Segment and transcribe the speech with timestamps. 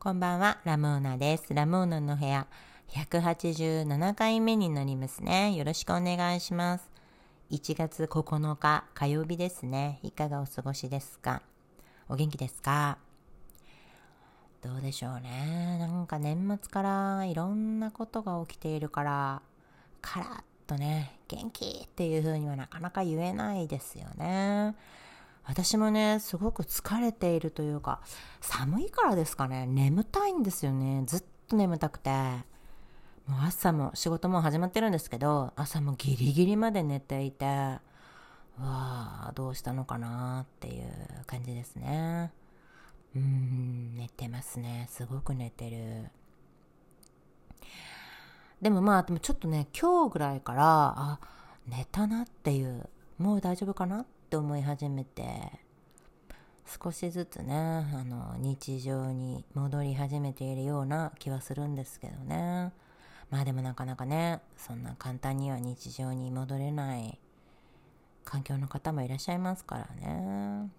[0.00, 1.52] こんばんは、ラムーナです。
[1.52, 2.46] ラムーナの部屋、
[2.90, 5.56] 187回目になりますね。
[5.56, 6.88] よろしくお願いします。
[7.50, 9.98] 1月9日火曜日ですね。
[10.04, 11.42] いかがお過ごしですか？
[12.08, 12.98] お元気ですか？
[14.62, 15.78] どうでしょうね。
[15.80, 19.42] なんか年末からいろんなことが起きているから、
[20.00, 24.76] カラッとね、元気っていう風にはなかなか言えないですよね。
[25.48, 28.02] 私もね、すごく疲れているというか、
[28.42, 31.04] 寒いからですかね、眠たいんですよね。
[31.06, 32.10] ずっと眠たくて。
[33.26, 37.80] もう朝も、仕事も始まってるんですけど、朝もギリギリまで寝ていて、わ
[38.58, 40.92] あ、どうしたのかなっていう
[41.26, 42.30] 感じですね。
[43.16, 44.86] うーん、寝てますね。
[44.90, 46.10] すごく寝てる。
[48.60, 51.20] でもまあ、でもちょっとね、今日ぐらいから、あ、
[51.66, 55.52] 寝たなっていう、もう大丈夫かなって思い始めて
[56.66, 62.72] 少しずつねあの日常に戻り始めているような気はするんですけどね。
[63.30, 67.18] まあでもなかなかねそんな簡単には日常に戻れない
[68.24, 70.70] 環境の方もいらっしゃいますからね。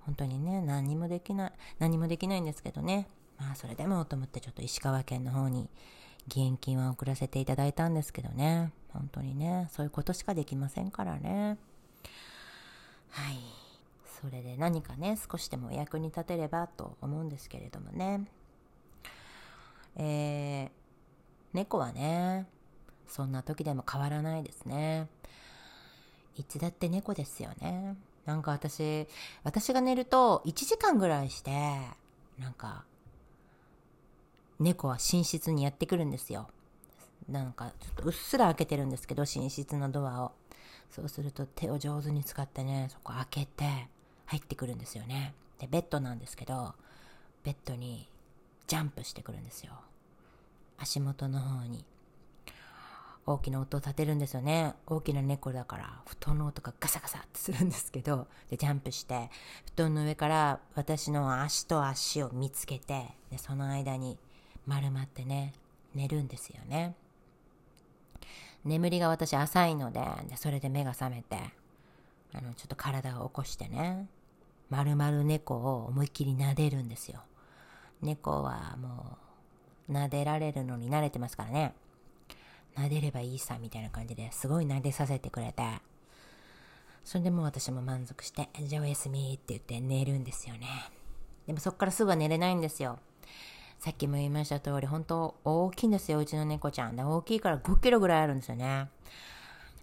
[0.00, 3.06] 本当にね何もできない何もできないんですけどね。
[3.38, 5.68] まあそれでもと思ってちょっと石川県の方に
[6.28, 8.72] 義援金は送らせていただいたんですけどね。
[8.88, 11.58] 本当にねそういうことしかできませんからね。
[13.10, 13.38] はい。
[14.20, 18.26] それで何かね、少しでもお役に立てればと思うんですけれどもね。
[19.96, 20.70] えー、
[21.52, 22.46] 猫はね、
[23.08, 25.08] そんな時でも変わらないですね。
[26.36, 27.96] いつだって猫ですよね。
[28.24, 29.08] なんか私、
[29.42, 31.50] 私が寝ると1時間ぐらいして、
[32.38, 32.84] なんか、
[34.58, 36.48] 猫は寝室にやってくるんですよ。
[37.30, 40.32] なんか、ちょっとうっすら開けてるんですけど、寝室のドアを。
[40.90, 43.88] そうすると手を上手に使ってね、そこ開けて
[44.26, 45.34] 入ってくるんですよね。
[45.58, 46.74] で、ベッドなんですけど、
[47.44, 48.08] ベッドに
[48.66, 49.72] ジャンプしてくるんですよ。
[50.78, 51.84] 足元の方に。
[53.26, 54.74] 大きな音を立てるんですよね。
[54.86, 59.30] 大きな猫だから、布団の音がガサガサってするんですけど、で、ジャンプして、
[59.74, 64.18] 布団の上から私の足と足を見つけて、で、その間に
[64.66, 65.52] 丸まってね、
[65.94, 66.96] 寝るんですよね。
[68.64, 71.36] 眠りが私浅いので、でそれで目が覚めて、
[72.32, 74.06] あの、ちょっと体を起こしてね、
[74.68, 77.20] 丸々猫を思いっきり撫でるんですよ。
[78.02, 79.18] 猫はも
[79.88, 81.74] う、撫でられるのに慣れてますからね。
[82.76, 85.62] 撫でればいいさ、みたいな感じですごい撫でさせてくれて、
[87.04, 90.68] それでもう私も満足して、じゃあおやすみって言って寝るんですよね。
[91.46, 92.98] でもそっからすぐは寝れないんですよ。
[93.80, 96.96] さっきも言いました通り、本当大きいんですよ、うちの猫ちゃん。
[96.96, 98.90] で、大きいから5キロぐらいあるんですよね。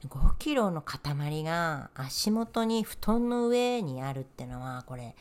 [0.07, 5.15] 5キロの塊が足元に布団の上にあるってのは、これ、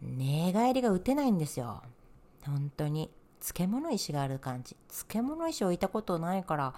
[0.00, 1.82] 寝返りが打てないんですよ。
[2.46, 3.10] 本当に。
[3.40, 4.76] 漬物石がある感じ。
[4.88, 6.74] 漬物石置いたことないから、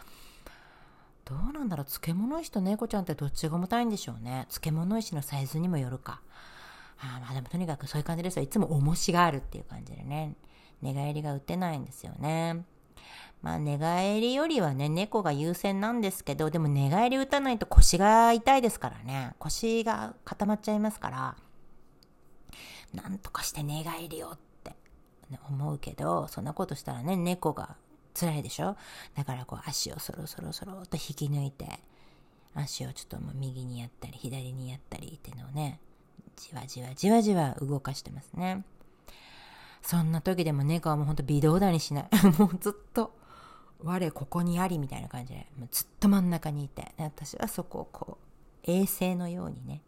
[1.27, 4.47] どうなんだろう漬物石と猫ちゃんってどっちが重たいんでしょうね。
[4.49, 6.23] 漬物石のサイズにもよるか。
[6.99, 8.43] あまあでもとにかくそういう感じですよ。
[8.43, 10.35] いつも重しがあるっていう感じでね。
[10.83, 12.65] 寝返りが打てないんですよね。
[13.43, 19.35] まあ寝返りよりはね、猫が優先なんですけど、でも寝返り打たないと腰が痛いですからね。
[19.39, 21.37] 腰が固まっちゃいますから、
[22.93, 24.75] なんとかして寝返りをって
[25.49, 27.77] 思うけど、そんなことしたらね、猫が
[28.13, 28.77] 辛いでしょ？
[29.15, 31.67] だからこう足をそろそろそろと引き抜いて、
[32.55, 35.81] 足をちょっともう右にやったり左にやったりっていうのをね、
[36.37, 38.65] じわじわじわじわ動かしてますね。
[39.83, 42.09] そんな時でも猫はもうほんと微動だにしない。
[42.39, 43.15] もうずっと、
[43.83, 48.19] 我ここにありみたいな感じで、もうずっと真ん中にいて、私はそこをこ
[48.67, 49.83] う、衛星のようにね、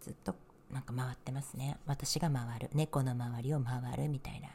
[0.00, 0.34] ずっと
[0.70, 1.78] なんか回ってますね。
[1.86, 2.70] 私が回る。
[2.74, 4.48] 猫の周りを回るみたいな、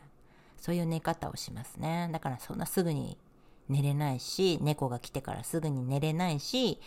[0.57, 2.09] そういう寝方をしますね。
[2.11, 3.17] だからそんなすぐに
[3.67, 6.79] 寝れないし、猫が来てからすぐに寝れないし、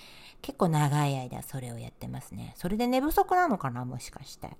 [0.42, 2.54] 結構長い間それをやってますね。
[2.56, 3.84] それで寝不足なのかな？
[3.84, 4.56] もしかして。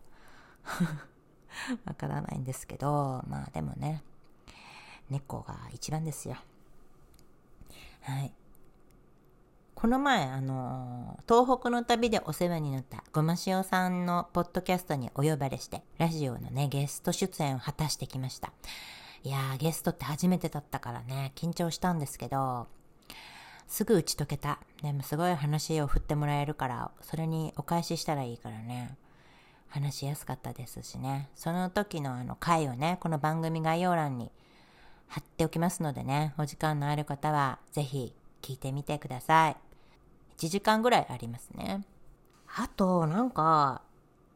[1.84, 4.02] わからないんですけど、まあでもね、
[5.10, 6.36] 猫が一番ですよ。
[8.02, 8.32] はい。
[9.74, 18.52] この前、あの、東北の旅でお世話になったごま塩さんのポッドキャストにお呼ばれして、ラジオのね、ゲスト出演を果たしてきました。
[19.22, 22.66] いやー、ゲストって初めてだったからね、緊張したんですけど、
[23.68, 24.58] すぐ打ち解けた。
[24.82, 28.96] でもすごい話を振ってもらえるから、それにお返ししたらいいからね。
[29.68, 31.28] 話しやすかったですしね。
[31.34, 34.30] その時のあの回をね、この番組概要欄に
[35.08, 39.56] 貼っておきますのでね、お時間のある方はぜひ聞いてみてください。
[40.38, 41.84] 1時間ぐらいありますね。
[42.56, 43.82] あと、なんか、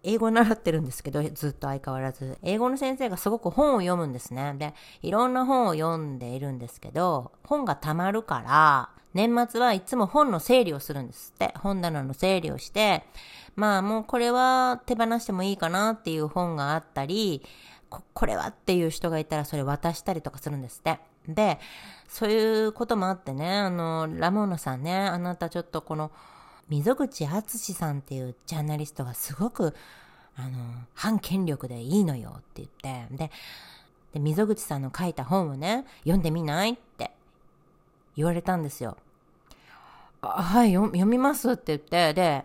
[0.03, 2.39] 英語習ってるんですけど、ずっと相変わらず。
[2.43, 4.55] 英語の先生がすごく本を読むんですね。
[4.59, 11.55] で、いろんな本を読んでいるんですけど、本が溜まるから、年末はいつも本の整理をするんですって。
[11.59, 13.05] 本棚の整理をして、
[13.55, 17.43] まあもうこれは手放してもいいかなっていう本があったり、
[17.89, 20.99] ここれはっていう人がいたらそれ渡したりとかするんですって。
[21.29, 21.61] で、
[22.09, 26.11] そういうこともあってね、あの、ラモーナさんね、あなたちょっとこの、
[26.69, 29.75] 溝口敦さんっていうジャーナリストがすごく、
[30.37, 30.59] あの、
[30.95, 33.31] 反権力でいいのよって言って、で、
[34.15, 37.11] で溝口さんの書いた本をね、読んでみないって
[38.17, 38.97] 言われたんですよ。
[40.21, 42.45] はい、読みますって言って、で、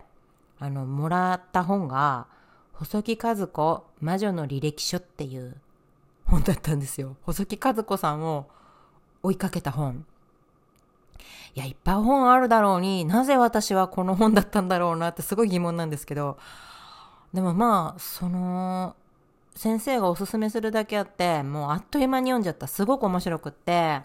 [0.58, 2.26] あの、もらった本が、
[2.72, 5.56] 細木和子魔女の履歴書っていう
[6.24, 7.16] 本だったんですよ。
[7.22, 8.48] 細木和子さんを
[9.22, 10.06] 追いかけた本。
[11.54, 16.38] いや、いっぱい本あるだろうになぜ私はこの本だったんだろうなってすごい疑問なんですけど、
[17.32, 18.96] でもまあ、その、
[19.54, 22.66] 先生がおすすめするだけあって、もうあっという間に読んじゃった。
[22.66, 24.02] すごく面白くって、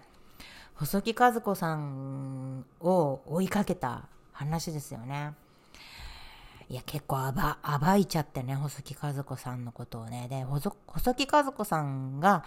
[0.75, 5.33] 細木和子さんを追いかけた話ですよね。
[6.69, 10.27] いや、結構暴いちゃってね、細木和子さんのことをね。
[10.27, 12.43] で、細木和子さんが、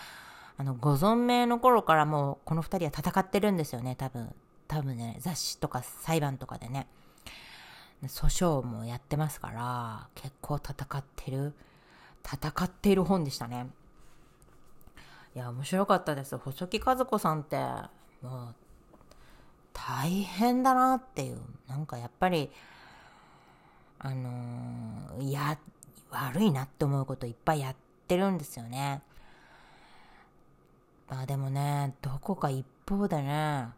[0.58, 4.34] あの、ご存命の頃からもう、この二人は戦ってるんですよね、多分。
[4.76, 6.86] 多分ね、雑誌とか裁判とかでね。
[8.02, 11.54] 訴訟もやってますから、結構戦ってる、
[12.22, 13.68] 戦っている本でしたね。
[15.34, 16.36] いや、面白かったです。
[16.36, 17.56] 細木和子さんって、
[18.20, 18.54] もう、
[19.72, 21.40] 大変だなっていう。
[21.68, 22.50] なんかやっぱり、
[23.98, 25.58] あのー、いや、
[26.10, 27.76] 悪いなって思うこといっぱいやっ
[28.06, 29.00] てるんですよね。
[31.08, 33.68] まあでもね、どこか一方でね、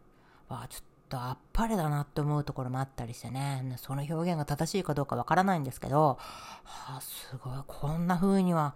[0.49, 6.17] わあ、ちょっとあっぱれだなって思うところもあったりしてね、その表現が正しいかどうかわからないんですけど、
[6.63, 8.75] はあ、すごい、こんな風には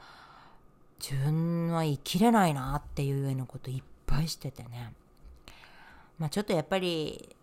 [1.00, 4.94] 自分は生きれないなっていうようなこといっぱいしててね。
[6.18, 7.36] まあちょっとやっぱり、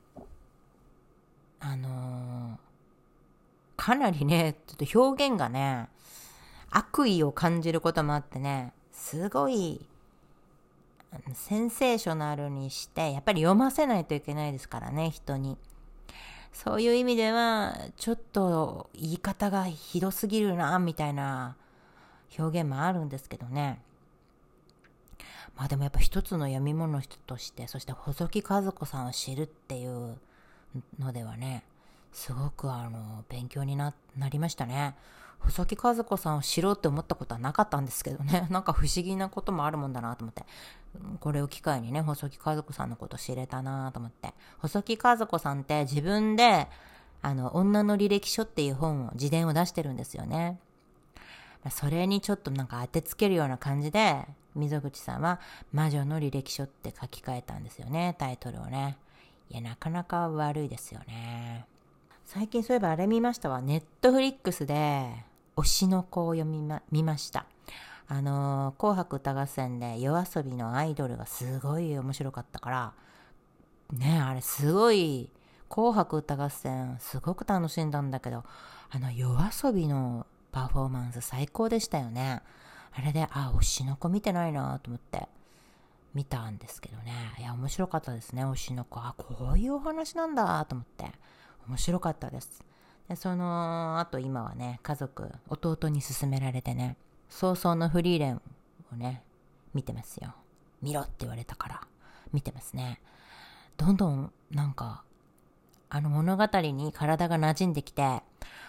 [1.60, 2.58] あのー、
[3.76, 5.88] かなりね、ちょっと表現がね、
[6.70, 9.87] 悪意を感じることもあってね、すごい
[11.35, 15.59] センセーショナルにして、やっぱり読ませないといけないですからね、人に。
[16.53, 21.57] そういう意味では、ちょっと言い方がひどすぎるな、みたいな
[22.39, 23.81] 表現もあるんですけどね。
[25.57, 30.19] まあでもやっぱ一つの読み物人として、そして細木和子さんを知るっていう
[30.99, 31.65] のではね、
[32.12, 33.93] すごくあの、勉強にな
[34.31, 34.97] りましたね。
[35.40, 40.44] 細木和子さんを知ろうって思ったことはなかったんですけどね、 なんか不思議なこともあるもんだなと思って、
[41.20, 46.69] これを機会にね、細木和子さんのこと知れたなと思って、細木和子さんって自分で、
[47.22, 50.58] あの、女の履歴書っていう本を、自伝を出してるんですよね。
[51.70, 55.40] それにちょっとなんか当てつけるような感じで、溝口さんは
[55.72, 58.96] 魔女の履歴書って書き換えたんですよね、タイトルをね。
[59.50, 61.66] いや、なかなか悪いですよね。
[62.25, 63.60] 最近そういえばあれ見ましたわ。
[63.60, 65.25] ネットフリックスで、
[65.56, 67.47] 推しの子を読みま、見ました。
[68.08, 72.93] あのー、紅白歌合戦で夜遊びのアイドルがすごい面白かったから、
[73.93, 75.31] ねあれすごい、
[75.69, 78.44] 紅白歌合戦すごく楽しんだんだけど、
[78.91, 79.32] あの夜
[79.64, 82.43] 遊びのパフォーマンス最高でしたよね。
[82.93, 85.29] あれで、あ、推しの子見てないなと思って
[86.12, 87.12] 見たんですけどね。
[87.38, 88.99] いや、面白かったですね、推しの子。
[88.99, 91.12] あ、こういうお話なんだと思って。
[91.69, 92.64] 面白かったです。
[93.17, 96.97] その後今はね、家族、弟に勧められてね、
[97.29, 98.43] 早々のフリーレン
[98.93, 99.23] をね、
[99.75, 100.35] 見てますよ。
[100.83, 101.81] 見ろって言われたから
[102.33, 103.00] 見てますね。
[103.76, 105.02] どんどんなんか、
[105.88, 108.23] あの物語に体が馴染んできて、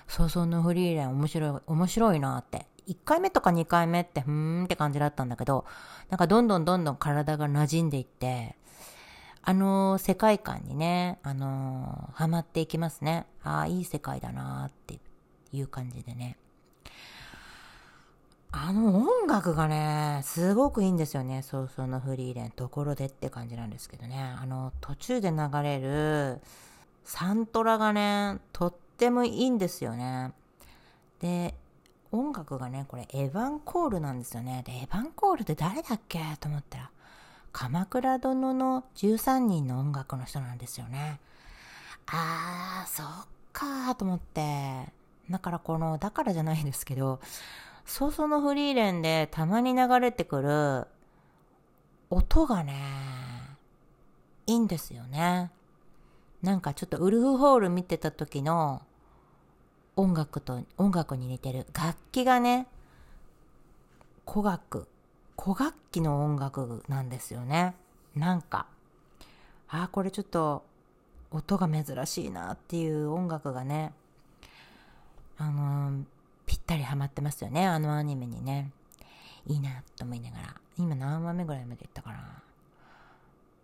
[0.07, 2.65] 早々のフリーレン面白い、面白いなって。
[2.87, 5.65] 1回目とか2回目って、ふーんって感じだったんだけど、
[6.09, 8.55] なんかどんどんどんどん体が馴染んでいって、
[9.43, 13.25] あの世界観にね、あの、ハマっていきますね。
[13.43, 14.99] ああ、いい世界だなって
[15.51, 16.37] いう感じでね。
[18.51, 21.41] あの音楽がね、すごくいいんですよね。
[21.41, 24.35] 早々のフリーレン、ところでって感じなんですけどね。
[24.39, 26.41] あの、途中で流れる
[27.03, 30.33] サントラがね、とってもいいんですよね。
[31.19, 31.55] で、
[32.11, 34.63] 音楽がね、これエヴァンコールなんですよね。
[34.67, 36.19] で、エヴァンコールって誰だっけ？
[36.41, 36.91] と思ったら、
[37.51, 41.19] 鎌倉殿の13人の音楽の人なんですよね。
[42.07, 43.07] あー、そっ
[43.51, 44.87] かーと思って。
[45.29, 47.19] だからこの、だからじゃないですけど、
[47.85, 50.87] 早々のフリーレンでたまに流れてくる
[52.09, 52.75] 音がね、
[54.47, 55.51] いいんですよね。
[56.41, 58.81] なんかちょっとウルフホール見てた時の
[59.95, 62.67] 音楽と音楽に似てる楽器がね
[64.27, 64.87] 古楽
[65.43, 67.73] 古楽器の音楽なんですよね。
[68.15, 68.67] なんか
[69.69, 70.63] ああこれちょっと
[71.31, 73.91] 音が珍しいなっていう音楽がね
[75.39, 76.03] あのー、
[76.45, 77.65] ぴったりハマってますよね。
[77.65, 78.69] あのアニメにね。
[79.47, 80.55] いいなと思いながら。
[80.77, 82.43] 今何話目ぐらいまでいったかな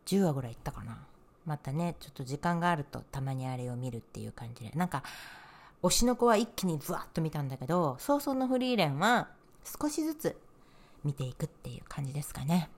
[0.07, 0.97] ？10話ぐらいいったかな？
[1.45, 4.71] またねちょっと時間があるとたまにあれを見るっていう感じで。
[4.71, 5.03] なんか
[5.83, 9.27] 推しの子は一気にブワッと見たんだけど早々のフリーレンは
[9.79, 10.37] 少しずつ
[11.03, 12.69] 見ていくっていう感じですかね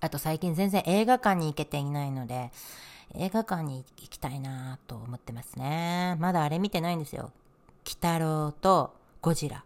[0.00, 2.50] あと最近全然映画館に行けていないので
[3.14, 7.32] 映画館に行きたいなと思ってますねまだあれ見てないんですよ
[7.86, 9.64] 鬼太郎とゴジラ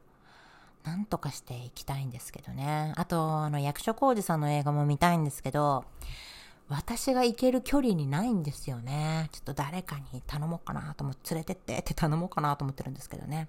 [0.86, 2.92] なんとかしていきたいんですけどね。
[2.96, 5.84] あと、あの、役所広司さんの映画も見たいんですけど、
[6.68, 9.28] 私が行ける距離にないんですよね。
[9.32, 13.48] ちょっと誰かに頼もうかなと思って、連れてってって頼もうかなと思ってるんですけどね。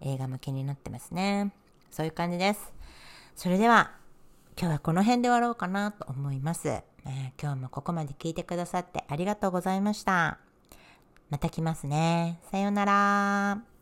[0.00, 1.52] 映画も気になってますね。
[1.92, 2.72] そういう感じです。
[3.38, 3.92] それでは、
[4.60, 6.66] 今日はこの辺で終わろうかなと思います。
[6.66, 10.38] えー、今日もここまで聞いてくださってありがとうございました。
[11.30, 12.40] また来ますね。
[12.50, 13.77] さようなら。